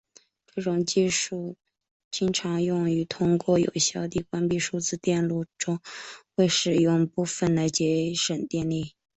[0.47, 1.57] 这种技术
[2.09, 5.79] 经常用于通过有效地关闭数字电路中
[6.33, 8.95] 未使用的部分来节省电力。